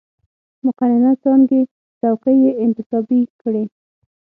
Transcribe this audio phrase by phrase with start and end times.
[0.63, 1.61] مقننه څانګې
[1.99, 3.63] څوکۍ یې انتصابي کړې.